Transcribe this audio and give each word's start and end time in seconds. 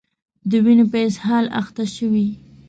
د 0.49 0.51
وینو 0.65 0.85
په 0.91 0.97
اسهال 1.07 1.45
اخته 1.61 1.83
شوي 1.95 2.27